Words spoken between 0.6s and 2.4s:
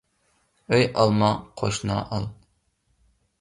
ئۆي ئالما، قوشنا ئال.